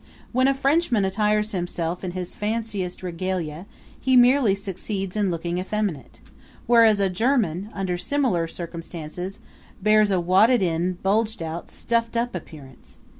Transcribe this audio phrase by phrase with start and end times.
[0.31, 3.67] When a Frenchman attires himself in his fanciest regalia
[3.99, 6.21] he merely succeeds in looking effeminate;
[6.65, 9.41] whereas a German, under similar circumstances,
[9.79, 12.97] bears a wadded in, bulged out, stuffed up appearance.